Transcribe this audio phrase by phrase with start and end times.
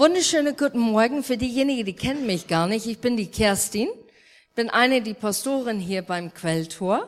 [0.00, 2.86] Wunderschönen guten Morgen für diejenigen, die kennen mich gar nicht.
[2.86, 3.86] Ich bin die Kerstin,
[4.54, 7.06] bin eine die Pastorin hier beim Quelltor.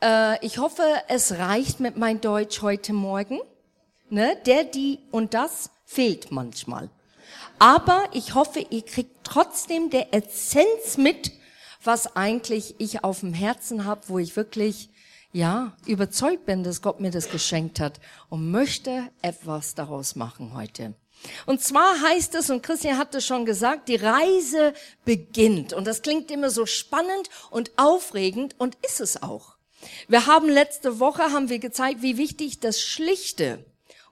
[0.00, 3.40] Äh, ich hoffe, es reicht mit mein Deutsch heute Morgen.
[4.08, 4.36] Ne?
[4.46, 6.90] Der, die und das fehlt manchmal.
[7.58, 11.32] Aber ich hoffe, ihr kriegt trotzdem der Essenz mit,
[11.82, 14.90] was eigentlich ich auf dem Herzen habe, wo ich wirklich
[15.32, 20.94] ja überzeugt bin, dass Gott mir das geschenkt hat und möchte etwas daraus machen heute.
[21.46, 25.72] Und zwar heißt es, und Christian hat es schon gesagt, die Reise beginnt.
[25.72, 29.56] Und das klingt immer so spannend und aufregend und ist es auch.
[30.08, 33.64] Wir haben letzte Woche, haben wir gezeigt, wie wichtig das Schlichte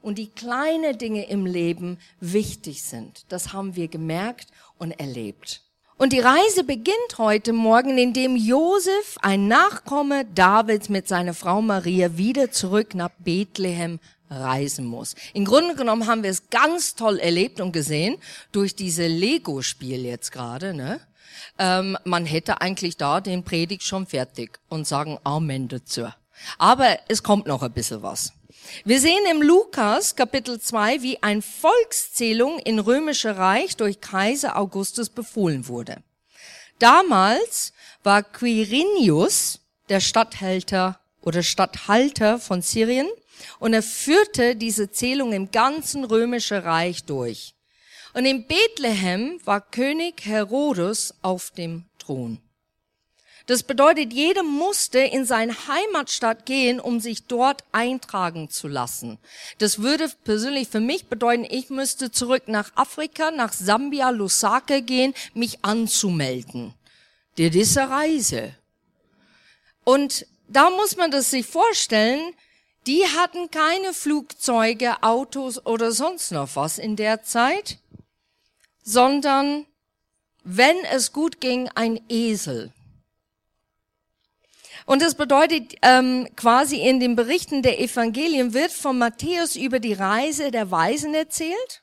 [0.03, 3.25] und die kleinen Dinge im Leben wichtig sind.
[3.29, 5.63] Das haben wir gemerkt und erlebt.
[5.97, 12.17] Und die Reise beginnt heute Morgen, indem Josef, ein Nachkomme Davids mit seiner Frau Maria,
[12.17, 14.01] wieder zurück nach Bethlehem
[14.31, 15.15] reisen muss.
[15.35, 18.17] Im Grunde genommen haben wir es ganz toll erlebt und gesehen
[18.53, 20.73] durch diese Lego-Spiel jetzt gerade.
[20.73, 21.01] Ne?
[21.59, 26.09] Ähm, man hätte eigentlich da den Predigt schon fertig und sagen Amen dazu.
[26.59, 28.33] Aber es kommt noch ein bisschen was.
[28.85, 35.09] Wir sehen im Lukas Kapitel 2, wie ein Volkszählung in römische Reich durch Kaiser Augustus
[35.09, 36.03] befohlen wurde.
[36.79, 43.09] Damals war Quirinius der Statthalter oder Statthalter von Syrien
[43.59, 47.55] und er führte diese Zählung im ganzen römischen Reich durch.
[48.13, 52.41] Und in Bethlehem war König Herodes auf dem Thron.
[53.47, 59.19] Das bedeutet, jeder musste in seine Heimatstadt gehen, um sich dort eintragen zu lassen.
[59.59, 65.15] Das würde persönlich für mich bedeuten, ich müsste zurück nach Afrika, nach Sambia, Lusaka gehen,
[65.35, 66.75] mich anzumelden.
[67.39, 68.55] Der diese Reise.
[69.83, 72.35] Und da muss man das sich vorstellen,
[72.87, 77.79] die hatten keine Flugzeuge, Autos oder sonst noch was in der Zeit,
[78.83, 79.67] sondern
[80.43, 82.73] wenn es gut ging, ein Esel.
[84.87, 89.93] Und das bedeutet ähm, quasi in den Berichten der Evangelien wird von Matthäus über die
[89.93, 91.83] Reise der Weisen erzählt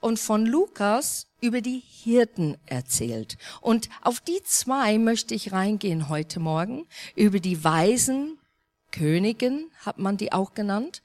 [0.00, 3.36] und von Lukas über die Hirten erzählt.
[3.60, 8.39] Und auf die zwei möchte ich reingehen heute Morgen, über die Weisen
[8.90, 11.02] Königin hat man die auch genannt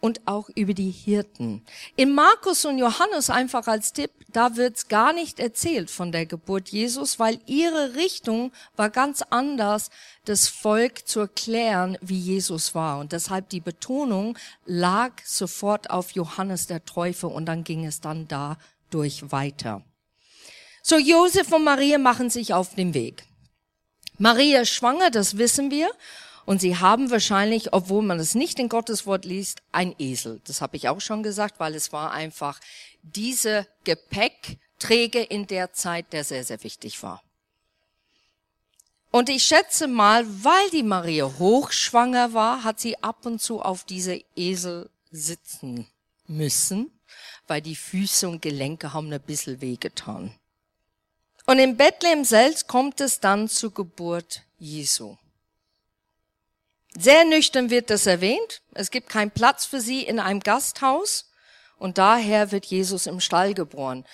[0.00, 1.64] und auch über die Hirten.
[1.96, 6.68] In Markus und Johannes einfach als Tipp, da wird's gar nicht erzählt von der Geburt
[6.68, 9.90] Jesus, weil ihre Richtung war ganz anders,
[10.24, 12.98] das Volk zu erklären, wie Jesus war.
[12.98, 18.28] Und deshalb die Betonung lag sofort auf Johannes der Täufer und dann ging es dann
[18.28, 19.82] dadurch weiter.
[20.82, 23.24] So, Josef und Maria machen sich auf den Weg.
[24.18, 25.90] Maria schwanger, das wissen wir.
[26.48, 30.40] Und sie haben wahrscheinlich, obwohl man es nicht in Gottes Wort liest, ein Esel.
[30.46, 32.58] Das habe ich auch schon gesagt, weil es war einfach
[33.02, 37.22] diese Gepäckträger in der Zeit, der sehr, sehr wichtig war.
[39.10, 43.84] Und ich schätze mal, weil die Maria hochschwanger war, hat sie ab und zu auf
[43.84, 45.86] diese Esel sitzen
[46.28, 46.90] müssen,
[47.46, 50.32] weil die Füße und Gelenke haben ein bisschen wehgetan.
[51.44, 55.18] Und in Bethlehem selbst kommt es dann zur Geburt Jesu.
[57.00, 58.60] Sehr nüchtern wird das erwähnt.
[58.74, 61.30] Es gibt keinen Platz für sie in einem Gasthaus
[61.78, 64.04] und daher wird Jesus im Stall geboren.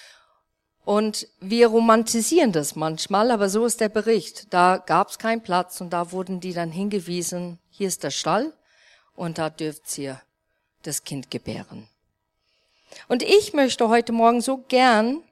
[0.85, 4.53] Und wir romantisieren das manchmal, aber so ist der Bericht.
[4.53, 8.53] Da gab es keinen Platz und da wurden die dann hingewiesen, hier ist der Stall
[9.17, 10.21] und da dürft ihr
[10.83, 11.89] das Kind gebären.
[13.09, 15.23] Und ich möchte heute Morgen so gern,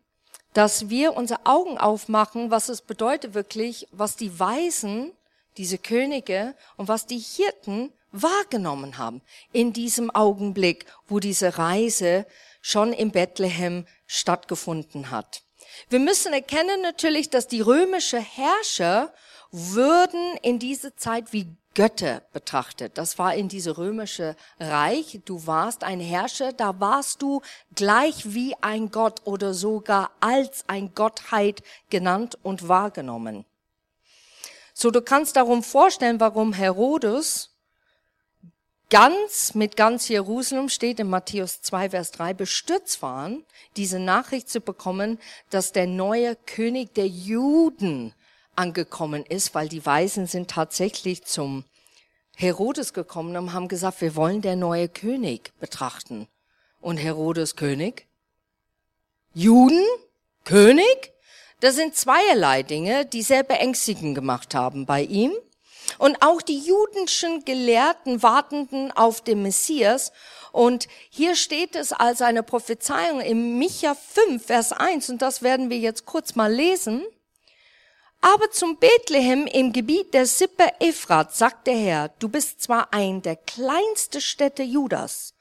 [0.54, 5.12] dass wir unsere Augen aufmachen, was es bedeutet wirklich, was die Weisen
[5.56, 12.26] diese Könige und was die Hirten wahrgenommen haben in diesem Augenblick, wo diese Reise
[12.60, 15.42] schon in Bethlehem stattgefunden hat.
[15.88, 19.12] Wir müssen erkennen natürlich, dass die römische Herrscher
[19.50, 22.98] würden in dieser Zeit wie Götter betrachtet.
[22.98, 25.20] Das war in diese römische Reich.
[25.24, 27.40] Du warst ein Herrscher, da warst du
[27.74, 33.46] gleich wie ein Gott oder sogar als ein Gottheit genannt und wahrgenommen.
[34.74, 37.50] So, du kannst darum vorstellen, warum Herodes
[38.92, 43.44] ganz mit ganz Jerusalem steht in Matthäus 2, Vers 3 bestürzt waren,
[43.76, 48.14] diese Nachricht zu bekommen, dass der neue König der Juden
[48.54, 51.64] angekommen ist, weil die Weisen sind tatsächlich zum
[52.36, 56.28] Herodes gekommen und haben gesagt, wir wollen der neue König betrachten.
[56.80, 58.06] Und Herodes König?
[59.32, 59.84] Juden?
[60.44, 61.12] König?
[61.62, 65.32] Das sind zweierlei Dinge, die sehr beängstigend gemacht haben bei ihm.
[65.96, 70.10] Und auch die jüdischen Gelehrten warteten auf den Messias.
[70.50, 75.70] Und hier steht es als eine Prophezeiung im Micha 5, Vers 1, und das werden
[75.70, 77.04] wir jetzt kurz mal lesen.
[78.20, 83.22] Aber zum Bethlehem im Gebiet der Sippe Ephrat sagt der Herr, du bist zwar ein
[83.22, 85.34] der kleinste Städte Judas,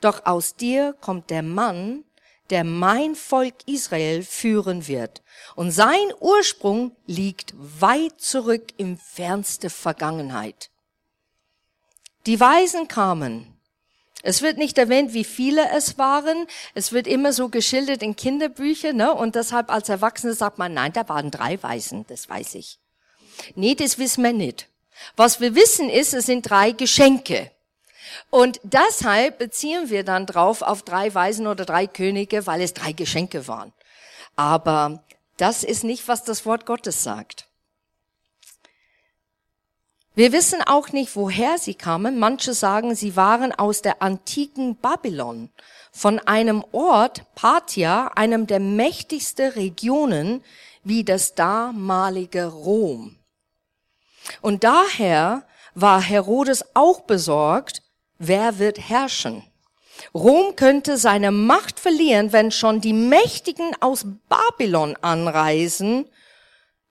[0.00, 2.04] doch aus dir kommt der Mann,
[2.50, 5.22] der mein Volk Israel führen wird.
[5.54, 10.70] Und sein Ursprung liegt weit zurück in fernste Vergangenheit.
[12.26, 13.58] Die Weisen kamen.
[14.22, 16.46] Es wird nicht erwähnt, wie viele es waren.
[16.74, 19.14] Es wird immer so geschildert in Kinderbüchern, ne?
[19.14, 22.80] Und deshalb als Erwachsene sagt man, nein, da waren drei Weisen, das weiß ich.
[23.54, 24.68] Nee, das wissen wir nicht.
[25.16, 27.52] Was wir wissen ist, es sind drei Geschenke.
[28.30, 32.92] Und deshalb beziehen wir dann drauf auf drei Weisen oder drei Könige, weil es drei
[32.92, 33.72] Geschenke waren.
[34.36, 35.02] Aber
[35.36, 37.48] das ist nicht, was das Wort Gottes sagt.
[40.14, 42.18] Wir wissen auch nicht, woher sie kamen.
[42.18, 45.50] Manche sagen, sie waren aus der antiken Babylon,
[45.92, 50.42] von einem Ort, Parthia, einem der mächtigsten Regionen
[50.82, 53.16] wie das damalige Rom.
[54.40, 57.82] Und daher war Herodes auch besorgt,
[58.18, 59.44] wer wird herrschen.
[60.14, 66.06] Rom könnte seine Macht verlieren, wenn schon die Mächtigen aus Babylon anreisen,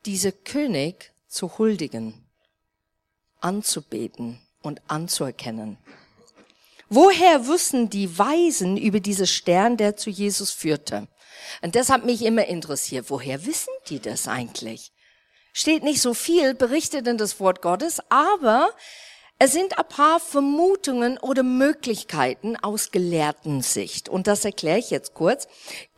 [0.06, 2.26] diese König zu huldigen,
[3.40, 5.78] anzubeten und anzuerkennen.
[6.90, 11.08] Woher wussten die Weisen über diese Stern, der zu Jesus führte?
[11.62, 13.10] Und das hat mich immer interessiert.
[13.10, 14.92] Woher wissen die das eigentlich?
[15.54, 18.70] Steht nicht so viel berichtet in das Wort Gottes, aber
[19.39, 24.10] es sind ein paar Vermutungen oder Möglichkeiten aus gelehrten Sicht.
[24.10, 25.48] Und das erkläre ich jetzt kurz.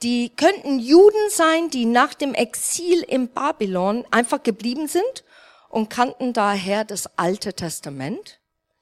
[0.04, 5.24] Die könnten Juden sein, die nach dem Exil in Babylon einfach geblieben sind
[5.70, 8.42] und kannten daher das Alte Testament.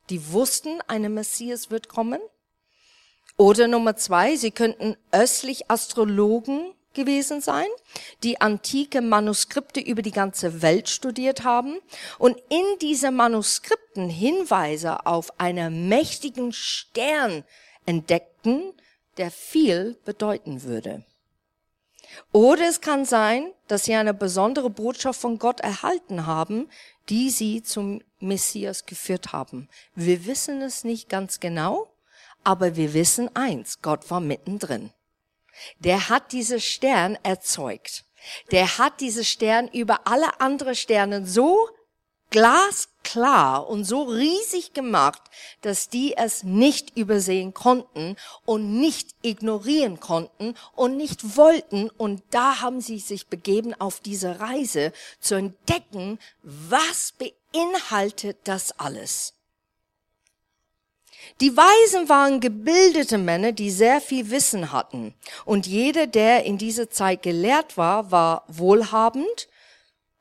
[0.09, 2.21] Die wussten, eine Messias wird kommen.
[3.37, 7.67] Oder Nummer zwei, sie könnten östlich Astrologen gewesen sein,
[8.23, 11.79] die antike Manuskripte über die ganze Welt studiert haben
[12.17, 17.45] und in diese Manuskripten Hinweise auf einen mächtigen Stern
[17.85, 18.73] entdeckten,
[19.15, 21.05] der viel bedeuten würde.
[22.31, 26.69] Oder es kann sein, dass sie eine besondere Botschaft von Gott erhalten haben,
[27.09, 29.69] die sie zum Messias geführt haben.
[29.95, 31.87] Wir wissen es nicht ganz genau,
[32.43, 34.91] aber wir wissen eins, Gott war mittendrin.
[35.79, 38.05] Der hat diese Stern erzeugt.
[38.51, 41.69] Der hat diese Stern über alle anderen Sterne so
[42.29, 45.21] glasklar und so riesig gemacht,
[45.61, 51.89] dass die es nicht übersehen konnten und nicht ignorieren konnten und nicht wollten.
[51.89, 59.36] Und da haben sie sich begeben auf diese Reise zu entdecken, was beinhaltet das alles.
[61.41, 65.13] Die Weisen waren gebildete Männer, die sehr viel Wissen hatten.
[65.45, 69.47] Und jeder, der in dieser Zeit gelehrt war, war wohlhabend,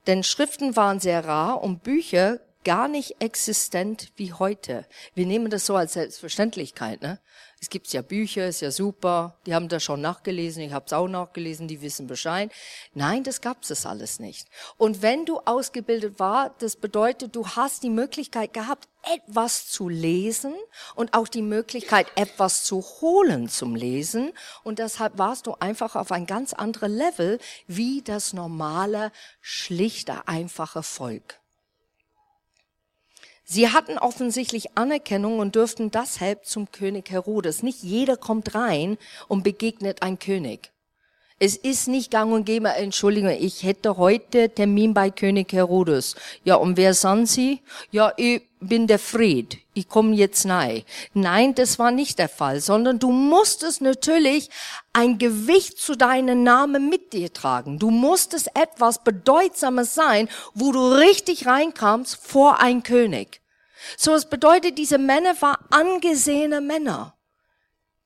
[0.07, 4.87] denn Schriften waren sehr rar und Bücher gar nicht existent wie heute.
[5.15, 7.01] Wir nehmen das so als Selbstverständlichkeit.
[7.01, 7.21] Ne?
[7.67, 10.93] Es gibt ja Bücher, ist ja super, die haben das schon nachgelesen, ich habe es
[10.93, 12.53] auch nachgelesen, die wissen Bescheid.
[12.95, 14.47] Nein, das gab es alles nicht.
[14.77, 20.55] Und wenn du ausgebildet war, das bedeutet, du hast die Möglichkeit gehabt, etwas zu lesen
[20.95, 24.31] und auch die Möglichkeit, etwas zu holen zum Lesen.
[24.63, 30.85] Und deshalb warst du einfach auf ein ganz anderes Level wie das normale, schlichte, einfache
[30.85, 31.41] Volk.
[33.57, 37.63] Sie hatten offensichtlich Anerkennung und dürften deshalb zum König Herodes.
[37.63, 38.99] Nicht jeder kommt rein
[39.29, 40.73] und begegnet ein König.
[41.39, 46.17] Es ist nicht gang und gäbe, Entschuldigung, ich hätte heute Termin bei König Herodes.
[46.45, 47.63] Ja, und wer sind Sie?
[47.91, 49.57] Ja, ich bin der Fried.
[49.73, 50.85] Ich komme jetzt nahe.
[51.15, 54.51] Nein, das war nicht der Fall, sondern du musstest natürlich
[54.93, 57.79] ein Gewicht zu deinem Namen mit dir tragen.
[57.79, 63.41] Du musstest etwas Bedeutsames sein, wo du richtig reinkamst vor ein König.
[63.97, 67.17] So, es bedeutet, diese Männer waren angesehene Männer.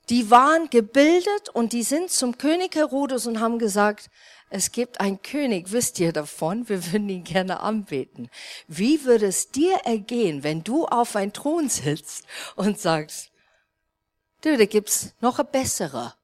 [0.08, 4.10] Die waren gebildet und die sind zum König Herodes und haben gesagt,
[4.52, 6.68] es gibt einen König, wisst ihr davon?
[6.68, 8.28] Wir würden ihn gerne anbeten.
[8.66, 12.24] Wie würde es dir ergehen, wenn du auf ein Thron sitzt
[12.56, 13.30] und sagst,
[14.40, 16.16] du, da gibt's noch ein besserer.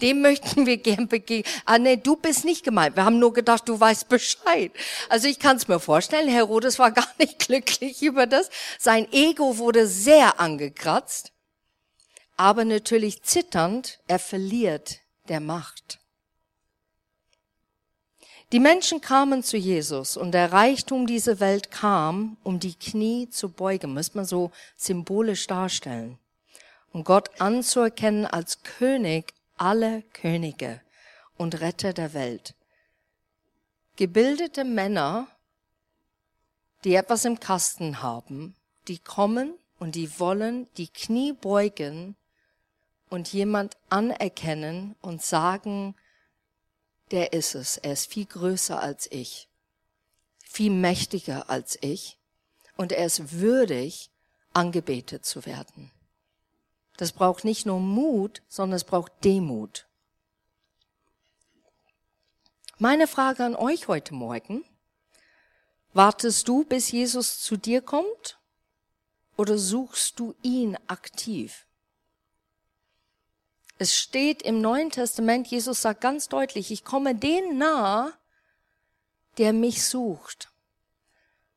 [0.00, 1.52] Dem möchten wir gern begegnen.
[1.64, 2.96] Ah, nee, du bist nicht gemeint.
[2.96, 4.72] Wir haben nur gedacht, du weißt Bescheid.
[5.08, 8.50] Also ich kann es mir vorstellen, Herodes war gar nicht glücklich über das.
[8.78, 11.32] Sein Ego wurde sehr angekratzt.
[12.36, 16.00] Aber natürlich zitternd, er verliert der Macht.
[18.52, 23.48] Die Menschen kamen zu Jesus und der Reichtum dieser Welt kam, um die Knie zu
[23.48, 26.18] beugen, muss man so symbolisch darstellen.
[26.92, 30.80] Und Gott anzuerkennen als König aller Könige
[31.36, 32.54] und Retter der Welt.
[33.96, 35.28] Gebildete Männer,
[36.84, 38.56] die etwas im Kasten haben,
[38.88, 42.16] die kommen und die wollen die Knie beugen
[43.10, 45.94] und jemand anerkennen und sagen,
[47.10, 47.76] der ist es.
[47.76, 49.46] Er ist viel größer als ich,
[50.38, 52.16] viel mächtiger als ich
[52.76, 54.10] und er ist würdig,
[54.54, 55.90] angebetet zu werden.
[57.00, 59.86] Das braucht nicht nur Mut, sondern es braucht Demut.
[62.76, 64.66] Meine Frage an euch heute Morgen.
[65.94, 68.38] Wartest du, bis Jesus zu dir kommt?
[69.38, 71.66] Oder suchst du ihn aktiv?
[73.78, 78.12] Es steht im Neuen Testament, Jesus sagt ganz deutlich, ich komme den nah,
[79.38, 80.50] der mich sucht.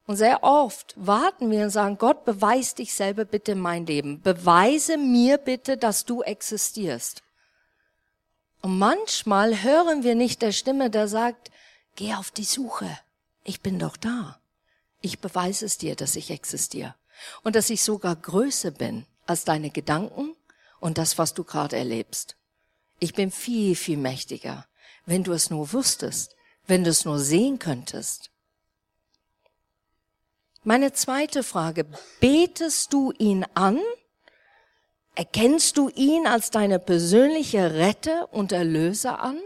[0.06, 4.22] Und sehr oft warten wir und sagen, Gott, beweis dich selber bitte in mein Leben.
[4.22, 7.24] Beweise mir bitte, dass du existierst.
[8.62, 11.52] Und manchmal hören wir nicht der Stimme, der sagt,
[11.96, 12.90] geh auf die Suche.
[13.44, 14.40] Ich bin doch da.
[15.02, 16.96] Ich beweise es dir, dass ich existiere.
[17.44, 20.36] Und dass ich sogar größer bin als deine Gedanken,
[20.84, 22.36] und das, was du gerade erlebst.
[23.00, 24.68] Ich bin viel, viel mächtiger,
[25.06, 26.36] wenn du es nur wüsstest,
[26.68, 28.32] wenn du es nur sehen könntest.
[30.63, 31.86] Meine zweite Frage,
[32.20, 33.79] betest du ihn an?
[35.15, 39.38] Erkennst du ihn als deine persönliche Retter und Erlöser an?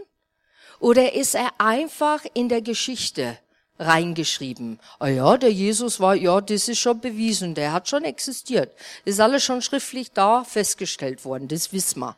[0.78, 3.36] Oder ist er einfach in der Geschichte
[3.80, 4.80] reingeschrieben.
[4.98, 8.72] Ah ja, der Jesus war, ja, das ist schon bewiesen, der hat schon existiert.
[9.04, 12.16] Ist alles schon schriftlich da festgestellt worden, das wissen wir.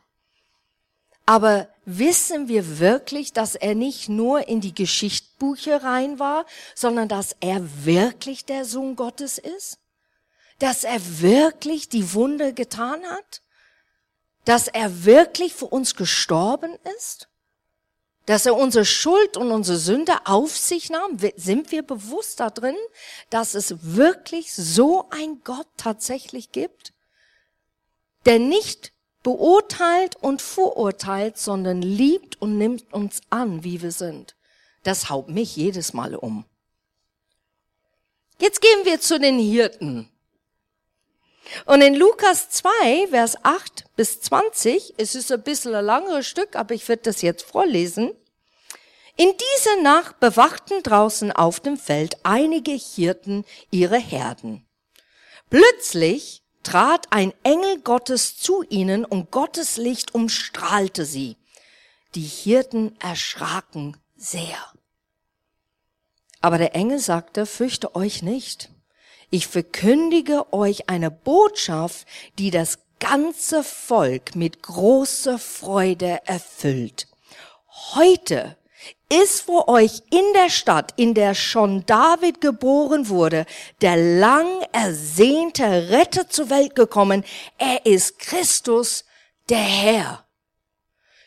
[1.25, 7.35] Aber wissen wir wirklich, dass er nicht nur in die Geschichtsbücher rein war, sondern dass
[7.39, 9.79] er wirklich der Sohn Gottes ist?
[10.59, 13.41] Dass er wirklich die Wunder getan hat?
[14.45, 17.27] Dass er wirklich für uns gestorben ist?
[18.25, 21.17] dass er unsere Schuld und unsere Sünde auf sich nahm?
[21.35, 22.77] Sind wir bewusst da drin,
[23.29, 26.93] dass es wirklich so ein Gott tatsächlich gibt?
[28.25, 34.35] Der nicht beurteilt und verurteilt, sondern liebt und nimmt uns an, wie wir sind.
[34.83, 36.45] Das haut mich jedes Mal um.
[38.39, 40.09] Jetzt gehen wir zu den Hirten.
[41.65, 46.55] Und in Lukas 2, Vers 8 bis 20, es ist ein bisschen ein langeres Stück,
[46.55, 48.13] aber ich werde das jetzt vorlesen.
[49.17, 54.65] In dieser Nacht bewachten draußen auf dem Feld einige Hirten ihre Herden.
[55.49, 61.37] Plötzlich trat ein Engel Gottes zu ihnen und Gottes Licht umstrahlte sie.
[62.15, 64.57] Die Hirten erschraken sehr.
[66.41, 68.69] Aber der Engel sagte, fürchte euch nicht.
[69.29, 72.05] Ich verkündige euch eine Botschaft,
[72.37, 77.07] die das ganze Volk mit großer Freude erfüllt.
[77.95, 78.57] Heute
[79.09, 83.45] ist vor euch in der Stadt, in der schon David geboren wurde,
[83.81, 87.23] der lang ersehnte Retter zur Welt gekommen.
[87.57, 89.03] Er ist Christus,
[89.49, 90.25] der Herr.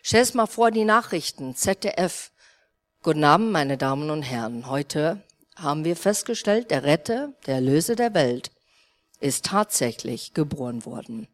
[0.02, 2.30] Stell's mal vor die Nachrichten, ZDF.
[3.02, 4.68] Guten Abend, meine Damen und Herren.
[4.68, 5.22] Heute
[5.56, 8.50] haben wir festgestellt, der Retter, der Erlöser der Welt,
[9.20, 11.28] ist tatsächlich geboren worden.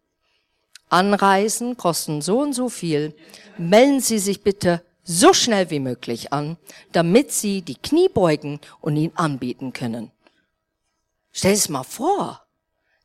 [0.88, 3.14] Anreisen kosten so und so viel.
[3.56, 6.56] Melden Sie sich bitte so schnell wie möglich an,
[6.92, 10.12] damit Sie die Knie beugen und ihn anbieten können.
[11.32, 12.46] Stell es mal vor.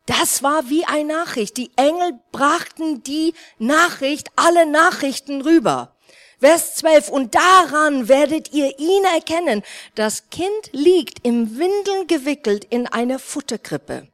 [0.05, 1.57] Das war wie eine Nachricht.
[1.57, 5.95] Die Engel brachten die Nachricht, alle Nachrichten rüber.
[6.39, 9.63] Vers 12, und daran werdet ihr ihn erkennen.
[9.95, 14.07] Das Kind liegt im Windeln gewickelt in einer Futterkrippe.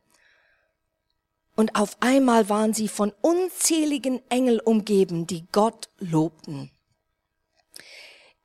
[1.57, 6.71] Und auf einmal waren sie von unzähligen Engel umgeben, die Gott lobten.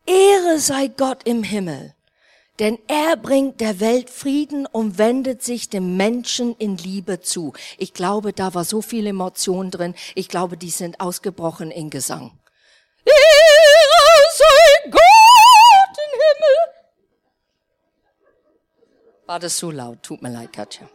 [0.06, 1.94] Ehre sei Gott im Himmel,
[2.58, 7.52] denn er bringt der Welt Frieden und wendet sich dem Menschen in Liebe zu.
[7.76, 9.94] Ich glaube, da war so viel Emotion drin.
[10.14, 12.38] Ich glaube, die sind ausgebrochen in Gesang.
[13.04, 16.56] Ehre sei Gott im Himmel.
[19.26, 20.02] War das zu laut?
[20.02, 20.88] Tut mir leid, Katja.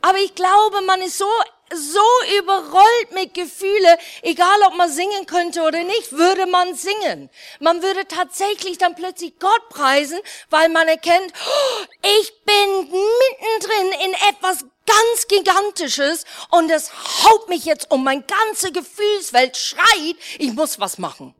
[0.00, 1.26] Aber ich glaube, man ist so
[1.72, 7.30] so überrollt mit Gefühle, egal ob man singen könnte oder nicht, würde man singen.
[7.60, 10.18] Man würde tatsächlich dann plötzlich Gott preisen,
[10.50, 11.84] weil man erkennt, oh,
[12.20, 16.92] ich bin mittendrin in etwas ganz Gigantisches und es
[17.24, 18.04] haut mich jetzt um.
[18.04, 21.34] Mein ganze Gefühlswelt schreit, ich muss was machen.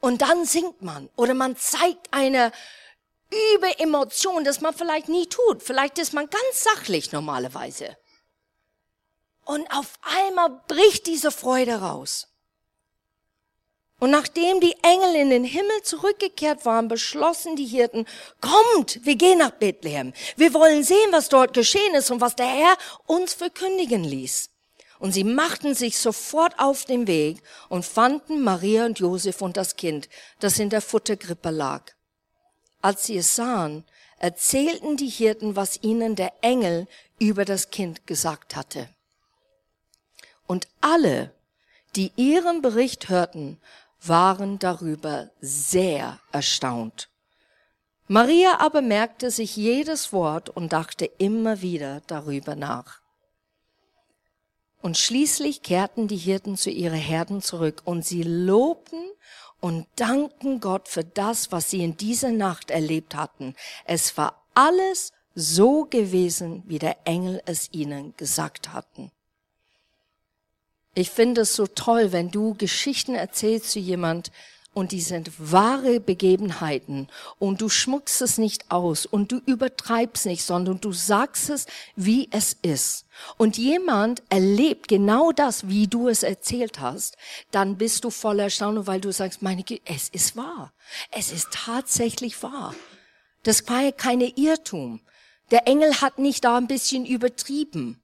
[0.00, 2.52] Und dann singt man oder man zeigt eine
[3.54, 5.62] Überemotion, das man vielleicht nie tut.
[5.62, 7.96] Vielleicht ist man ganz sachlich normalerweise.
[9.50, 12.28] Und auf einmal bricht diese Freude raus.
[13.98, 18.06] Und nachdem die Engel in den Himmel zurückgekehrt waren, beschlossen die Hirten,
[18.40, 20.12] kommt, wir gehen nach Bethlehem.
[20.36, 22.76] Wir wollen sehen, was dort geschehen ist und was der Herr
[23.06, 24.50] uns verkündigen ließ.
[25.00, 29.74] Und sie machten sich sofort auf den Weg und fanden Maria und Josef und das
[29.74, 31.90] Kind, das in der Futtergrippe lag.
[32.82, 33.84] Als sie es sahen,
[34.20, 36.86] erzählten die Hirten, was ihnen der Engel
[37.18, 38.88] über das Kind gesagt hatte.
[40.50, 41.32] Und alle,
[41.94, 43.60] die ihren Bericht hörten,
[44.02, 47.08] waren darüber sehr erstaunt.
[48.08, 53.00] Maria aber merkte sich jedes Wort und dachte immer wieder darüber nach.
[54.82, 59.08] Und schließlich kehrten die Hirten zu ihren Herden zurück und sie lobten
[59.60, 63.54] und danken Gott für das, was sie in dieser Nacht erlebt hatten.
[63.84, 69.12] Es war alles so gewesen, wie der Engel es ihnen gesagt hatten.
[70.94, 74.32] Ich finde es so toll, wenn du Geschichten erzählst zu jemand
[74.72, 80.42] und die sind wahre Begebenheiten und du schmuckst es nicht aus und du übertreibst nicht,
[80.42, 83.06] sondern du sagst es, wie es ist.
[83.36, 87.16] Und jemand erlebt genau das, wie du es erzählt hast,
[87.50, 90.72] dann bist du voller Erstaunen, weil du sagst, meine Güte, es ist wahr.
[91.10, 92.74] Es ist tatsächlich wahr.
[93.42, 95.00] Das war ja keine Irrtum.
[95.50, 97.99] Der Engel hat nicht da ein bisschen übertrieben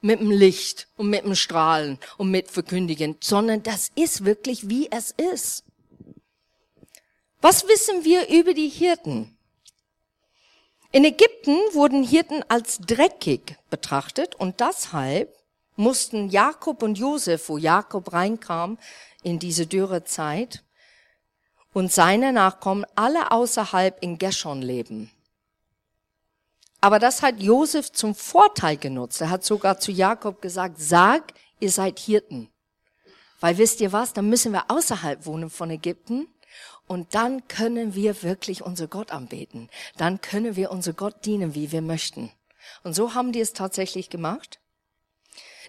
[0.00, 4.90] mit dem Licht und mit dem Strahlen und mit Verkündigen, sondern das ist wirklich, wie
[4.90, 5.64] es ist.
[7.40, 9.36] Was wissen wir über die Hirten?
[10.90, 15.36] In Ägypten wurden Hirten als dreckig betrachtet und deshalb
[15.76, 18.78] mussten Jakob und Josef, wo Jakob reinkam
[19.22, 20.64] in diese Dürrezeit,
[21.72, 25.10] und seine Nachkommen alle außerhalb in Gershon leben.
[26.80, 29.20] Aber das hat Josef zum Vorteil genutzt.
[29.20, 32.48] Er hat sogar zu Jakob gesagt, sag, ihr seid Hirten.
[33.40, 36.28] Weil wisst ihr was, dann müssen wir außerhalb wohnen von Ägypten
[36.86, 39.68] und dann können wir wirklich unser Gott anbeten.
[39.96, 42.32] Dann können wir unser Gott dienen, wie wir möchten.
[42.82, 44.58] Und so haben die es tatsächlich gemacht.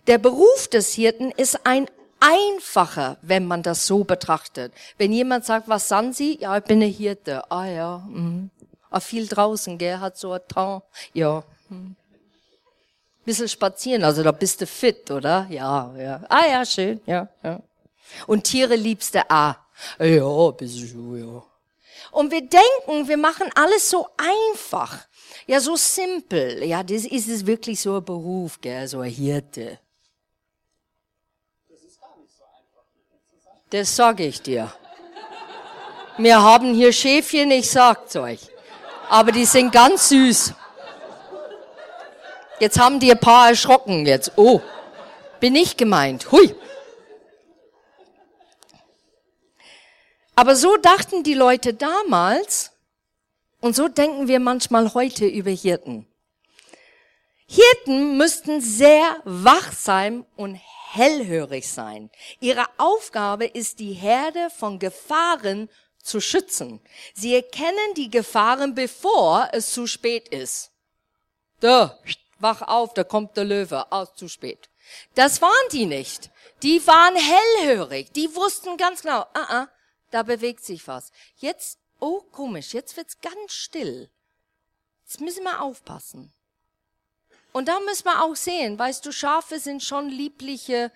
[0.08, 1.88] Der Beruf des Hirten ist ein
[2.20, 4.74] einfacher, wenn man das so betrachtet.
[4.98, 6.38] Wenn jemand sagt, was sind Sie?
[6.40, 7.50] Ja, ich bin eine Hirte.
[7.52, 8.50] Ah ja, mh.
[8.90, 10.86] Ah, viel draußen, gell, hat so ein Temps.
[11.14, 11.44] Ja.
[11.70, 11.96] Hm.
[13.24, 15.46] Bisschen spazieren, also da bist du fit, oder?
[15.50, 16.24] Ja, ja.
[16.30, 17.62] Ah ja, schön, ja, ja.
[18.26, 19.56] Und Tiere liebst du ah.
[20.00, 21.44] Ja, bisschen ja.
[22.12, 25.06] Und wir denken, wir machen alles so einfach.
[25.46, 26.64] Ja, so simpel.
[26.64, 29.78] Ja, das ist es wirklich so ein Beruf, gell, so ein Hirte.
[31.70, 32.00] Das ist.
[33.70, 34.74] Das sage ich dir.
[36.18, 38.49] Wir haben hier Schäfchen, ich sag's euch
[39.10, 40.54] aber die sind ganz süß.
[42.60, 44.34] Jetzt haben die ein paar erschrocken jetzt.
[44.36, 44.62] Oh,
[45.40, 46.32] bin ich gemeint.
[46.32, 46.56] Hui.
[50.36, 52.72] Aber so dachten die Leute damals
[53.60, 56.08] und so denken wir manchmal heute über Hirten.
[57.46, 60.60] Hirten müssten sehr wachsam und
[60.92, 62.10] hellhörig sein.
[62.40, 65.70] Ihre Aufgabe ist die Herde von Gefahren
[66.02, 66.82] zu schützen.
[67.14, 70.72] Sie erkennen die Gefahren, bevor es zu spät ist.
[71.60, 72.00] Da,
[72.40, 74.70] wach auf, da kommt der Löwe, aus zu spät.
[75.16, 76.32] Das waren die nicht.
[76.64, 78.12] Die waren hellhörig.
[78.14, 79.68] Die wussten ganz genau, ah, ah,
[80.12, 81.12] da bewegt sich was.
[81.38, 84.10] Jetzt, oh, komisch, jetzt wird's ganz still.
[85.06, 86.34] Jetzt müssen wir aufpassen.
[87.52, 90.92] Und da müssen wir auch sehen, weißt du, Schafe sind schon liebliche,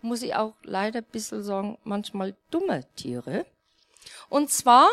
[0.00, 3.46] muss ich auch leider ein bisschen sagen, manchmal dumme Tiere.
[4.34, 4.88] Und zwar,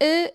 [0.00, 0.30] äh,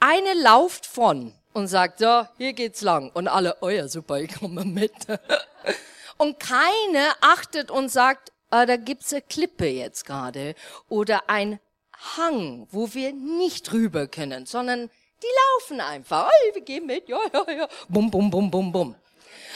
[0.00, 3.12] eine lauft von und sagt, so, hier geht's lang.
[3.14, 4.90] Und alle, oh ja, super, ich komme mit.
[6.18, 10.56] und keine achtet und sagt, ah, da gibt's eine Klippe jetzt gerade
[10.88, 11.60] oder ein
[12.16, 14.90] Hang, wo wir nicht rüber können, sondern
[15.22, 16.26] die laufen einfach.
[16.26, 17.68] Oh, wir gehen mit, ja, ja, ja.
[17.88, 18.96] Bum, bum, bum, bum, bum.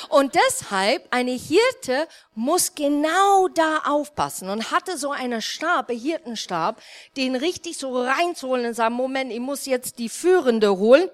[0.09, 6.81] Und deshalb, eine Hirte muss genau da aufpassen und hatte so einen Stab, einen Hirtenstab,
[7.17, 11.11] den richtig so reinzuholen und sagen, Moment, ich muss jetzt die Führende holen,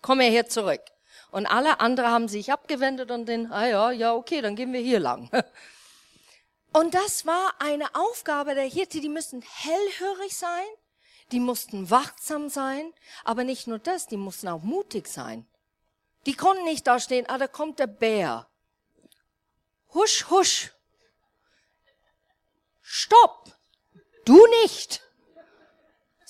[0.00, 0.80] komm her zurück.
[1.30, 4.80] Und alle anderen haben sich abgewendet und den, ah ja, ja, okay, dann gehen wir
[4.80, 5.30] hier lang.
[6.74, 10.64] Und das war eine Aufgabe der Hirte, die müssen hellhörig sein,
[11.30, 15.46] die mussten wachsam sein, aber nicht nur das, die mussten auch mutig sein.
[16.26, 18.48] Die konnten nicht da stehen, ah, da kommt der Bär.
[19.92, 20.72] Husch, husch.
[22.80, 23.50] Stopp.
[24.24, 25.02] Du nicht.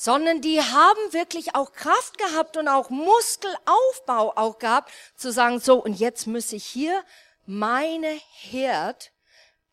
[0.02, 5.80] sondern die haben wirklich auch Kraft gehabt und auch Muskelaufbau auch gehabt, zu sagen, so,
[5.80, 7.04] und jetzt muss ich hier
[7.46, 9.12] meine Herd,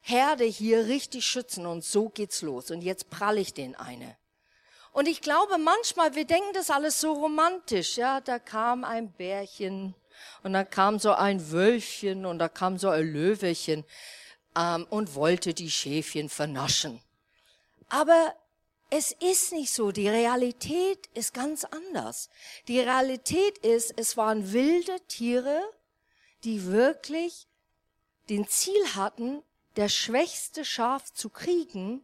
[0.01, 2.69] Herde hier richtig schützen und so geht's los.
[2.69, 4.17] Und jetzt prall ich den eine.
[4.91, 7.97] Und ich glaube manchmal, wir denken das alles so romantisch.
[7.97, 9.95] Ja, da kam ein Bärchen
[10.43, 13.85] und da kam so ein Wölfchen und da kam so ein Löwechen
[14.55, 17.01] ähm, und wollte die Schäfchen vernaschen.
[17.89, 18.33] Aber
[18.89, 19.91] es ist nicht so.
[19.91, 22.29] Die Realität ist ganz anders.
[22.67, 25.61] Die Realität ist, es waren wilde Tiere,
[26.43, 27.47] die wirklich
[28.29, 29.43] den Ziel hatten,
[29.75, 32.03] der schwächste Schaf zu kriegen,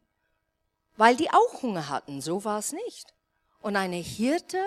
[0.97, 2.21] weil die auch Hunger hatten.
[2.21, 3.13] So war es nicht.
[3.61, 4.63] Und eine Hirte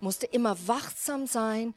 [0.00, 1.74] musste immer wachsam sein,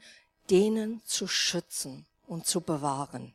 [0.52, 3.32] denen zu schützen und zu bewahren.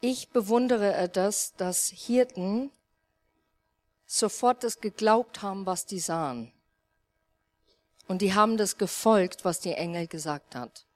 [0.00, 2.70] Ich bewundere das, dass Hirten
[4.06, 6.52] sofort das geglaubt haben, was die sahen.
[8.06, 10.86] Und die haben das gefolgt, was die Engel gesagt hat.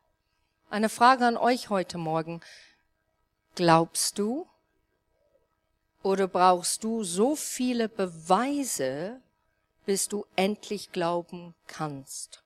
[0.70, 2.40] Eine Frage an euch heute Morgen.
[3.56, 4.46] Glaubst du
[6.04, 9.20] oder brauchst du so viele Beweise,
[9.86, 12.44] bis du endlich glauben kannst?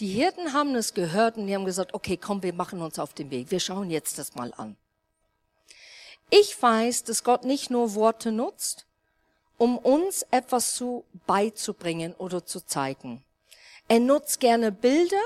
[0.00, 3.14] Die Hirten haben es gehört und die haben gesagt, okay, komm, wir machen uns auf
[3.14, 3.50] den Weg.
[3.50, 4.76] Wir schauen jetzt das mal an.
[6.30, 8.86] Ich weiß, dass Gott nicht nur Worte nutzt,
[9.56, 13.24] um uns etwas zu beizubringen oder zu zeigen.
[13.88, 15.16] Er nutzt gerne Bilder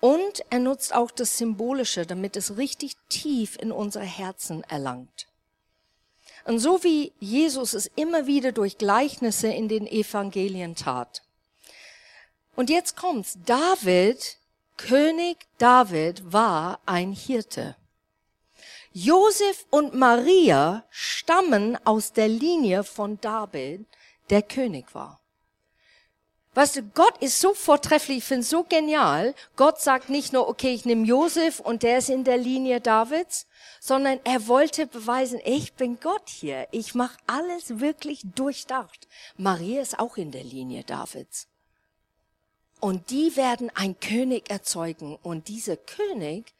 [0.00, 5.26] und er nutzt auch das Symbolische, damit es richtig tief in unsere Herzen erlangt.
[6.44, 11.25] Und so wie Jesus es immer wieder durch Gleichnisse in den Evangelien tat.
[12.56, 13.38] Und jetzt kommt's.
[13.44, 14.38] David,
[14.76, 17.76] König David war ein Hirte.
[18.92, 23.84] Josef und Maria stammen aus der Linie von David,
[24.30, 25.20] der König war.
[26.54, 29.34] Weißt du, Gott ist so vortrefflich, ich finde so genial.
[29.56, 33.46] Gott sagt nicht nur, okay, ich nehme Josef und der ist in der Linie Davids,
[33.78, 36.66] sondern er wollte beweisen, ich bin Gott hier.
[36.70, 39.06] Ich mache alles wirklich durchdacht.
[39.36, 41.48] Maria ist auch in der Linie Davids.
[42.80, 45.16] Und die werden ein König erzeugen.
[45.22, 46.54] Und dieser König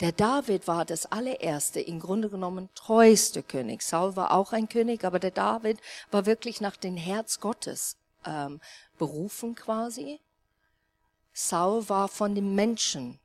[0.00, 3.82] der David war das allererste, im Grunde genommen treueste König.
[3.82, 8.60] Saul war auch ein König, aber der David war wirklich nach dem Herz Gottes ähm,
[8.98, 10.20] berufen quasi.
[11.32, 13.20] Saul war von dem Menschen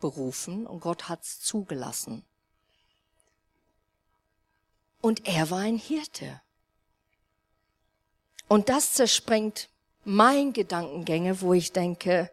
[0.00, 2.24] berufen und Gott hat's zugelassen.
[5.00, 6.40] Und er war ein Hirte.
[8.48, 9.70] Und das zersprengt
[10.04, 12.30] mein Gedankengänge, wo ich denke,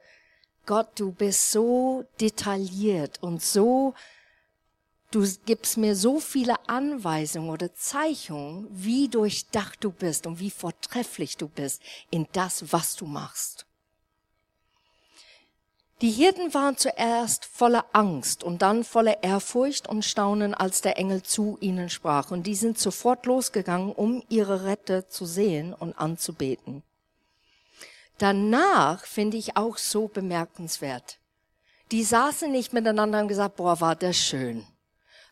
[0.66, 3.94] Gott, du bist so detailliert und so,
[5.12, 11.38] du gibst mir so viele Anweisungen oder Zeichnungen, wie durchdacht du bist und wie vortrefflich
[11.38, 13.66] du bist in das, was du machst.
[16.02, 21.24] Die Hirten waren zuerst voller Angst und dann voller Ehrfurcht und Staunen, als der Engel
[21.24, 22.32] zu ihnen sprach.
[22.32, 26.84] Und die sind sofort losgegangen, um ihre Rette zu sehen und anzubeten.
[28.20, 31.20] Danach finde ich auch so bemerkenswert.
[31.92, 34.68] Die saßen nicht miteinander und gesagt, boah, war das schön,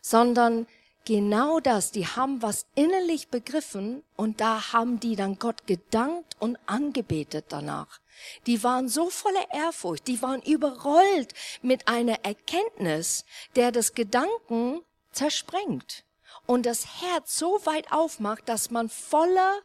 [0.00, 0.66] sondern
[1.04, 6.58] genau das, die haben was innerlich begriffen und da haben die dann Gott gedankt und
[6.66, 8.00] angebetet danach.
[8.46, 14.80] Die waren so voller Ehrfurcht, die waren überrollt mit einer Erkenntnis, der das Gedanken
[15.12, 16.04] zersprengt
[16.46, 19.60] und das Herz so weit aufmacht, dass man voller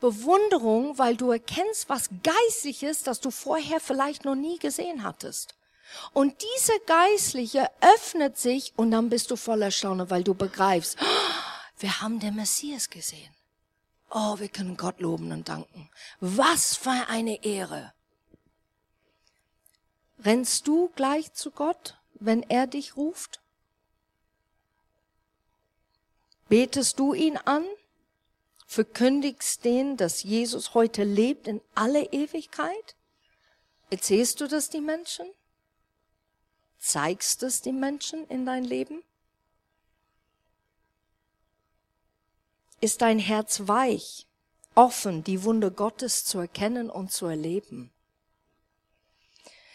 [0.00, 5.54] Bewunderung, weil du erkennst, was geistlich ist, das du vorher vielleicht noch nie gesehen hattest.
[6.12, 10.96] Und diese Geistliche öffnet sich und dann bist du voller Staunen, weil du begreifst,
[11.78, 13.34] wir haben den Messias gesehen.
[14.10, 15.88] Oh, wir können Gott loben und danken.
[16.20, 17.92] Was für eine Ehre.
[20.24, 23.40] Rennst du gleich zu Gott, wenn er dich ruft?
[26.48, 27.64] Betest du ihn an?
[28.70, 32.94] Verkündigst denen, dass Jesus heute lebt in alle Ewigkeit?
[33.90, 35.26] Erzählst du das die Menschen?
[36.78, 39.02] Zeigst du es die Menschen in dein Leben?
[42.80, 44.28] Ist dein Herz weich,
[44.76, 47.90] offen, die Wunde Gottes zu erkennen und zu erleben?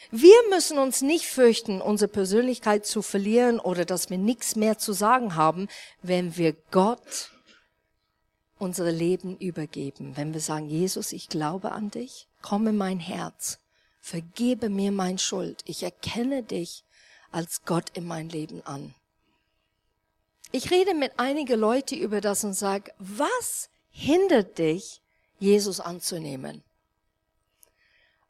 [0.10, 4.94] Wir müssen uns nicht fürchten, unsere Persönlichkeit zu verlieren oder dass wir nichts mehr zu
[4.94, 5.68] sagen haben,
[6.02, 7.35] wenn wir Gott
[8.58, 13.60] unsere Leben übergeben, wenn wir sagen, Jesus, ich glaube an dich, komm in mein Herz,
[14.02, 16.84] vergebe mir mein Schuld, ich erkenne dich
[17.32, 18.94] als Gott in mein Leben an.
[20.52, 25.02] Ich rede mit einigen Leuten über das und sage, was hindert dich,
[25.40, 26.64] Jesus anzunehmen?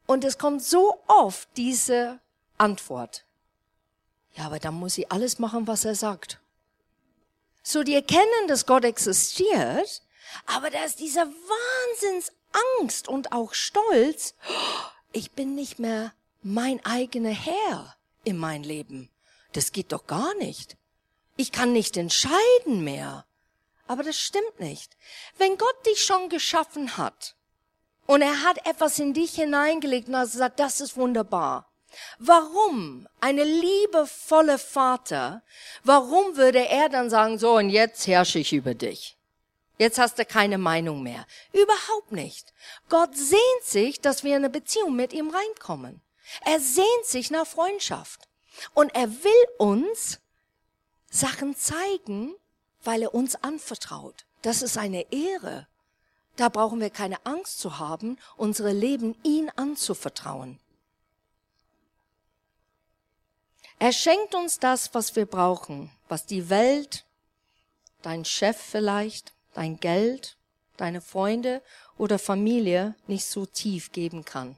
[0.08, 2.20] Und es kommt so oft diese
[2.58, 3.26] Antwort.
[4.34, 6.40] Ja, aber dann muss ich alles machen, was er sagt.
[7.64, 10.02] So, die erkennen, dass Gott existiert,
[10.46, 14.36] aber da ist dieser Wahnsinnsangst und auch Stolz.
[15.12, 19.10] Ich bin nicht mehr mein eigener Herr in mein Leben.
[19.54, 20.78] Das geht doch gar nicht.
[21.38, 23.26] Ich kann nicht entscheiden mehr.
[23.88, 24.98] Aber das stimmt nicht.
[25.38, 27.36] Wenn Gott dich schon geschaffen hat
[28.06, 31.72] und er hat etwas in dich hineingelegt und hat gesagt, das ist wunderbar.
[32.20, 35.44] Warum eine liebevolle Vater,
[35.84, 39.15] warum würde er dann sagen, so und jetzt herrsche ich über dich?
[39.78, 41.26] Jetzt hast du keine Meinung mehr.
[41.52, 42.54] Überhaupt nicht.
[42.90, 46.02] Gott sehnt sich, dass wir in eine Beziehung mit ihm reinkommen.
[46.46, 48.28] Er sehnt sich nach Freundschaft.
[48.74, 50.20] Und er will uns
[51.10, 52.36] Sachen zeigen,
[52.84, 54.26] weil er uns anvertraut.
[54.42, 55.68] Das ist eine Ehre.
[56.38, 60.60] Da brauchen wir keine Angst zu haben, unsere Leben ihn anzuvertrauen.
[63.80, 67.06] Er schenkt uns das, was wir brauchen, was die Welt,
[68.02, 70.38] dein Chef vielleicht, dein Geld,
[70.78, 71.64] deine Freunde
[71.98, 74.58] oder Familie nicht so tief geben kann.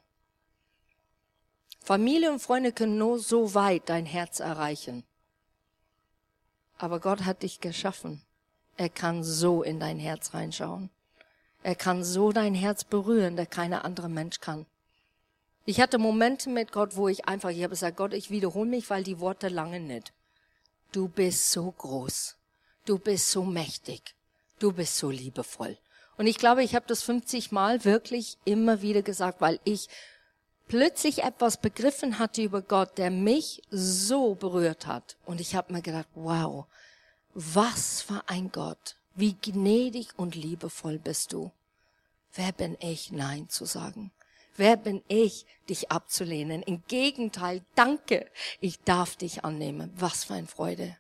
[1.80, 5.06] Familie und Freunde können nur so weit dein Herz erreichen.
[6.78, 8.22] Aber Gott hat dich geschaffen.
[8.76, 10.90] Er kann so in dein Herz reinschauen.
[11.64, 14.66] Er kann so dein Herz berühren, der keine andere Mensch kann.
[15.66, 18.90] Ich hatte Momente mit Gott, wo ich einfach, ich habe gesagt, Gott, ich wiederhole mich,
[18.90, 20.14] weil die Worte lange nicht.
[20.92, 22.36] Du bist so groß.
[22.86, 24.17] Du bist so mächtig.
[24.60, 25.78] Du bist so liebevoll.
[26.18, 29.88] Und ich glaube, ich habe das 50 Mal wirklich immer wieder gesagt, weil ich
[30.68, 35.16] plötzlich etwas begriffen hatte über Gott, der mich so berührt hat.
[35.26, 36.66] Und ich habe mir gedacht, wow,
[37.34, 38.96] was für ein Gott.
[39.14, 41.52] Wie gnädig und liebevoll bist du.
[42.34, 44.12] Wer bin ich, Nein zu sagen?
[44.56, 46.64] Wer bin ich, dich abzulehnen?
[46.64, 49.92] Im Gegenteil, danke, ich darf dich annehmen.
[49.96, 50.98] Was für eine Freude.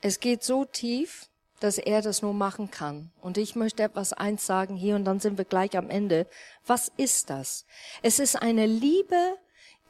[0.00, 1.28] Es geht so tief,
[1.60, 3.10] dass er das nur machen kann.
[3.20, 6.26] Und ich möchte etwas eins sagen hier und dann sind wir gleich am Ende.
[6.66, 7.66] Was ist das?
[8.02, 9.36] Es ist eine Liebe,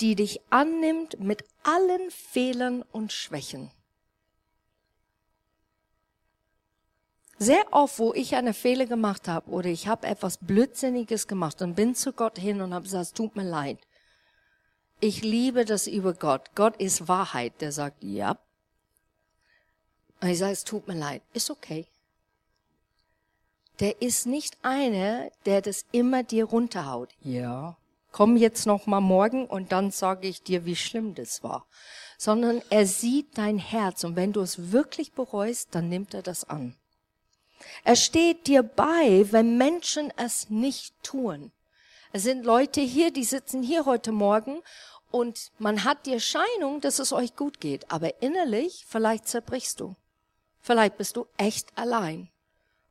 [0.00, 3.70] die dich annimmt mit allen Fehlern und Schwächen.
[7.40, 11.74] Sehr oft, wo ich eine Fehler gemacht habe oder ich habe etwas Blödsinniges gemacht und
[11.76, 13.78] bin zu Gott hin und habe gesagt, tut mir leid.
[15.00, 16.50] Ich liebe das über Gott.
[16.56, 17.60] Gott ist Wahrheit.
[17.60, 18.38] Der sagt, ja.
[20.20, 21.22] Und ich sage, es tut mir leid.
[21.32, 21.86] Ist okay.
[23.80, 27.10] Der ist nicht einer, der das immer dir runterhaut.
[27.20, 27.76] Ja
[28.12, 31.66] komm jetzt noch mal morgen und dann sage ich dir, wie schlimm das war.
[32.16, 36.42] Sondern er sieht dein Herz und wenn du es wirklich bereust, dann nimmt er das
[36.42, 36.74] an.
[37.84, 41.52] Er steht dir bei, wenn Menschen es nicht tun.
[42.12, 44.62] Es sind Leute hier, die sitzen hier heute Morgen
[45.10, 49.94] und man hat die Erscheinung, dass es euch gut geht, aber innerlich vielleicht zerbrichst du.
[50.68, 52.28] Vielleicht bist du echt allein.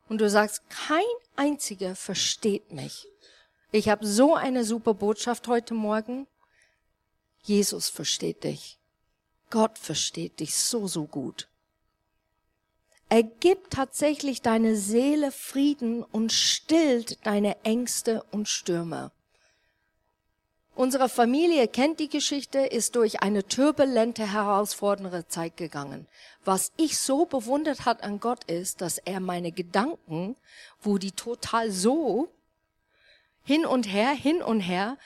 [0.09, 1.03] Und du sagst, kein
[1.35, 3.07] einziger versteht mich.
[3.71, 6.25] Ich habe so eine super Botschaft heute Morgen.
[7.43, 8.79] Jesus versteht dich.
[9.51, 11.49] Gott versteht dich so, so gut.
[13.09, 19.11] Er gibt tatsächlich deine Seele Frieden und stillt deine Ängste und Stürme.
[20.77, 26.05] Unsere Familie kennt die Geschichte, ist durch eine turbulente, herausfordernde Zeit gegangen.
[26.45, 30.35] Was ich so bewundert hat an Gott ist, dass er meine Gedanken,
[30.79, 32.29] wo die total so
[33.43, 34.99] hin und her, hin und her,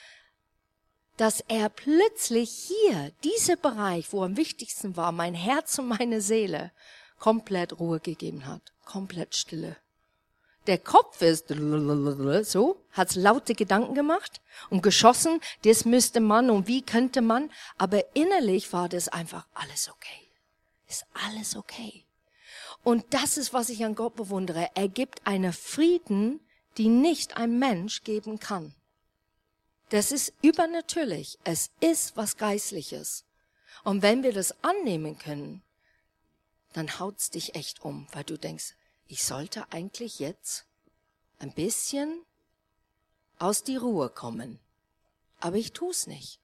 [1.16, 6.70] dass er plötzlich hier, dieser Bereich, wo am wichtigsten war, mein Herz und meine Seele,
[7.18, 9.78] komplett Ruhe gegeben hat, komplett Stille.
[10.66, 11.52] Der Kopf ist
[12.44, 18.14] so, hat laute Gedanken gemacht und geschossen, das müsste man und wie könnte man, aber
[18.14, 20.28] innerlich war das einfach alles okay.
[20.88, 22.04] Ist alles okay.
[22.84, 24.70] Und das ist, was ich an Gott bewundere.
[24.74, 26.40] Er gibt einen Frieden,
[26.78, 28.74] die nicht ein Mensch geben kann.
[29.88, 31.38] Das ist übernatürlich.
[31.44, 33.24] Es ist was Geistliches.
[33.84, 35.62] Und wenn wir das annehmen können,
[36.72, 38.74] dann haut's dich echt um, weil du denkst,
[39.12, 40.64] ich sollte eigentlich jetzt
[41.38, 42.24] ein bisschen
[43.38, 44.58] aus die Ruhe kommen.
[45.40, 46.40] Aber ich tu's nicht.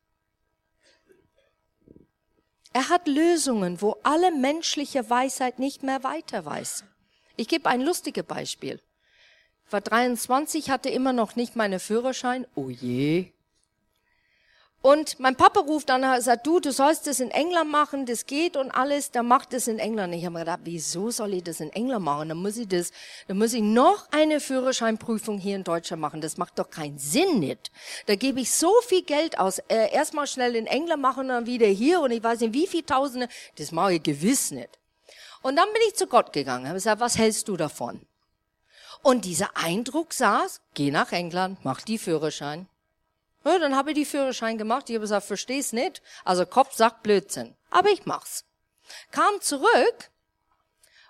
[2.73, 6.85] Er hat Lösungen, wo alle menschliche Weisheit nicht mehr weiter weiß.
[7.37, 8.81] Ich gebe ein lustiges Beispiel
[9.71, 12.47] war 23, hatte immer noch nicht meine Führerschein.
[12.55, 13.33] Oh je.
[14.81, 18.27] Und mein Papa ruft dann und sagt, du, du sollst das in England machen, das
[18.27, 20.15] geht und alles, dann macht das in England.
[20.15, 22.29] Ich habe mir gedacht, wieso soll ich das in England machen?
[22.29, 22.93] Dann muss ich das,
[23.27, 26.21] dann muss ich noch eine Führerscheinprüfung hier in Deutschland machen.
[26.21, 27.73] Das macht doch keinen Sinn nicht.
[28.07, 29.59] Da gebe ich so viel Geld aus.
[29.69, 32.85] Äh, Erstmal schnell in England machen dann wieder hier und ich weiß nicht wie viel
[32.85, 33.29] Tausende.
[33.57, 34.79] Das mache ich gewiss nicht.
[35.43, 38.01] Und dann bin ich zu Gott gegangen, habe gesagt, was hältst du davon?
[39.03, 42.69] Und dieser Eindruck saß, geh nach England, mach die Führerschein.
[43.49, 44.91] Ja, dann habe ich die Führerschein gemacht.
[44.91, 46.03] Ich habe gesagt, versteh's nicht.
[46.25, 47.57] Also Kopf sagt Blödsinn.
[47.71, 48.45] Aber ich mach's.
[49.11, 50.11] Kam zurück,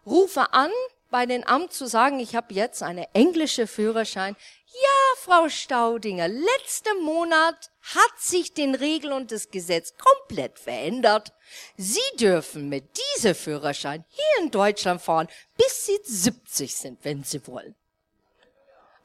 [0.06, 0.70] rufe an,
[1.10, 4.36] bei den Amt zu sagen, ich habe jetzt eine englische Führerschein.
[4.66, 11.32] Ja, Frau Staudinger, letzten Monat hat sich den Regel und das Gesetz komplett verändert.
[11.76, 12.84] Sie dürfen mit
[13.16, 17.74] diesem Führerschein hier in Deutschland fahren, bis Sie 70 sind, wenn Sie wollen.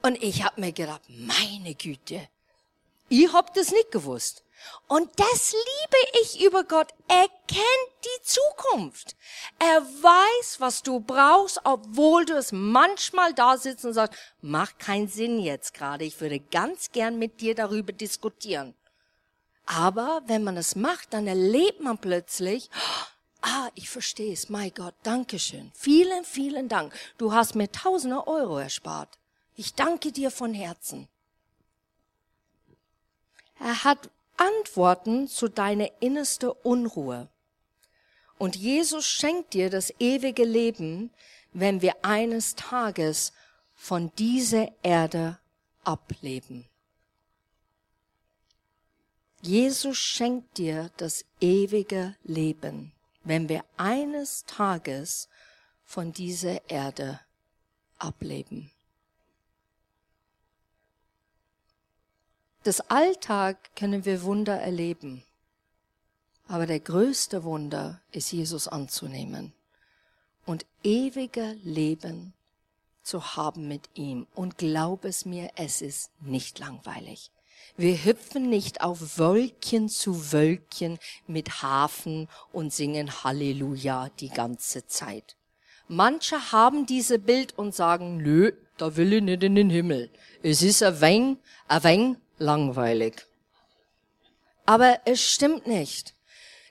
[0.02, 2.28] Und ich habe mir gedacht, meine Güte,
[3.10, 4.44] ich hab das nicht gewusst.
[4.88, 6.94] Und das liebe ich über Gott.
[7.08, 9.16] Er kennt die Zukunft.
[9.60, 15.08] Er weiß, was du brauchst, obwohl du es manchmal da sitzt und sagst, macht keinen
[15.08, 16.06] Sinn jetzt gerade.
[16.06, 18.74] Ich würde ganz gern mit dir darüber diskutieren.
[19.66, 22.70] Aber wenn man es macht, dann erlebt man plötzlich,
[23.42, 25.72] ah, ich verstehe es, mein Gott, danke schön.
[25.74, 26.94] Vielen, vielen Dank.
[27.18, 29.18] Du hast mir tausende Euro erspart.
[29.56, 31.08] Ich danke dir von Herzen.
[33.64, 37.30] Er hat Antworten zu deiner innerste Unruhe.
[38.38, 41.12] Und Jesus schenkt dir das ewige Leben,
[41.54, 43.32] wenn wir eines Tages
[43.74, 45.40] von dieser Erde
[45.86, 46.68] ableben.
[49.42, 52.92] Jesus schenkt dir das ewige Leben,
[53.24, 55.30] wenn wir eines Tages
[55.86, 57.22] von dieser Erde
[57.98, 58.72] ableben.
[62.64, 65.24] Das Alltag können wir Wunder erleben.
[66.48, 69.54] Aber der größte Wunder ist Jesus anzunehmen
[70.46, 72.34] und ewige Leben
[73.02, 74.28] zu haben mit ihm.
[74.34, 77.32] Und glaub es mir, es ist nicht langweilig.
[77.76, 85.36] Wir hüpfen nicht auf Wölkchen zu Wölkchen mit Hafen und singen Halleluja die ganze Zeit.
[85.90, 90.10] Manche haben diese Bild und sagen, nö, da will ich nicht in den Himmel.
[90.42, 93.26] Es ist ein wenig, ein wenig langweilig.
[94.66, 96.14] Aber es stimmt nicht.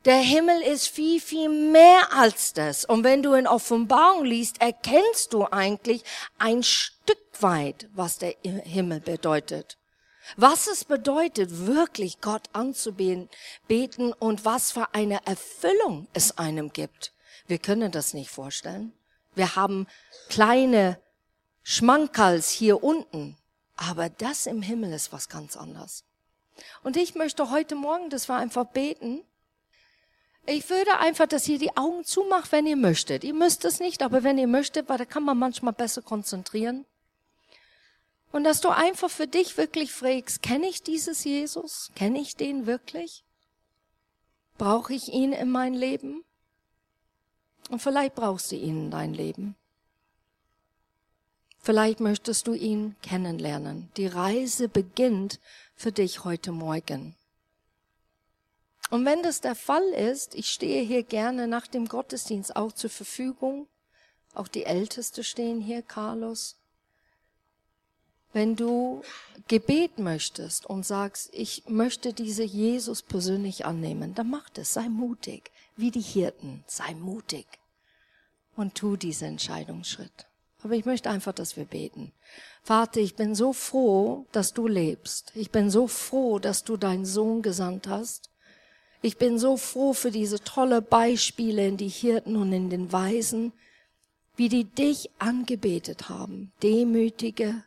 [0.05, 2.85] Der Himmel ist viel, viel mehr als das.
[2.85, 6.03] Und wenn du in Offenbarung liest, erkennst du eigentlich
[6.39, 9.79] ein Stück weit, was der Himmel bedeutet.
[10.37, 13.29] Was es bedeutet, wirklich Gott anzubeten
[14.19, 17.13] und was für eine Erfüllung es einem gibt.
[17.47, 18.93] Wir können das nicht vorstellen.
[19.35, 19.87] Wir haben
[20.29, 20.99] kleine
[21.63, 23.37] Schmankerls hier unten,
[23.77, 26.05] aber das im Himmel ist was ganz anderes.
[26.83, 29.23] Und ich möchte heute Morgen, das war einfach beten.
[30.45, 33.25] Ich würde einfach, dass ihr die Augen zumacht, wenn ihr möchtet.
[33.25, 36.85] Ihr müsst es nicht, aber wenn ihr möchtet, weil da kann man manchmal besser konzentrieren.
[38.33, 41.93] Und dass du einfach für dich wirklich fragst, kenne ich dieses Jesus?
[41.95, 43.25] Kenne ich den wirklich?
[44.59, 46.25] Brauche ich ihn in mein Leben?
[47.69, 49.55] Und vielleicht brauchst du ihn in dein Leben.
[51.65, 53.89] Vielleicht möchtest du ihn kennenlernen.
[53.97, 55.39] Die Reise beginnt
[55.77, 57.15] für dich heute Morgen.
[58.91, 62.91] Und wenn das der Fall ist, ich stehe hier gerne nach dem Gottesdienst auch zur
[62.91, 63.69] Verfügung.
[64.35, 66.57] Auch die Älteste stehen hier, Carlos.
[68.33, 69.03] Wenn du
[69.47, 75.53] Gebet möchtest und sagst, ich möchte diese Jesus persönlich annehmen, dann mach das, sei mutig,
[75.77, 77.47] wie die Hirten, sei mutig
[78.57, 80.27] und tu diesen Entscheidungsschritt.
[80.63, 82.13] Aber ich möchte einfach, dass wir beten.
[82.63, 85.33] Vater, ich bin so froh, dass du lebst.
[85.35, 88.31] Ich bin so froh, dass du deinen Sohn gesandt hast.
[89.01, 93.53] Ich bin so froh für diese tolle Beispiele in die Hirten und in den Weisen,
[94.37, 96.53] wie die dich angebetet haben.
[96.63, 97.65] Demütige,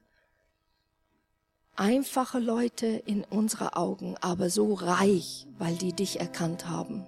[1.76, 7.06] einfache Leute in unsere Augen, aber so reich, weil die dich erkannt haben.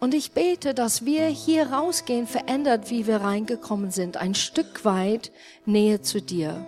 [0.00, 5.30] Und ich bete, dass wir hier rausgehen, verändert, wie wir reingekommen sind, ein Stück weit
[5.66, 6.66] näher zu dir.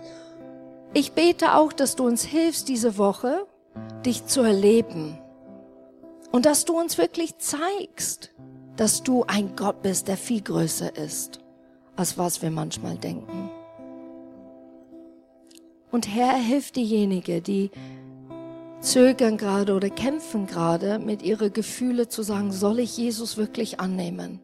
[0.93, 3.47] Ich bete auch, dass du uns hilfst, diese Woche
[4.05, 5.17] dich zu erleben.
[6.31, 8.31] Und dass du uns wirklich zeigst,
[8.75, 11.39] dass du ein Gott bist, der viel größer ist,
[11.95, 13.49] als was wir manchmal denken.
[15.91, 17.71] Und Herr, hilf diejenige, die
[18.83, 24.39] zögern gerade oder kämpfen gerade mit ihren Gefühle zu sagen, soll ich Jesus wirklich annehmen?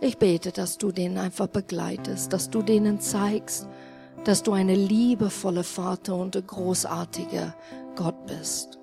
[0.00, 3.66] Ich bete, dass du denen einfach begleitest, dass du denen zeigst,
[4.24, 7.54] dass du eine liebevolle Vater und ein großartiger
[7.96, 8.78] Gott bist.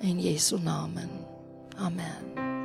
[0.00, 1.08] In Jesu Namen.
[1.78, 2.63] Amen.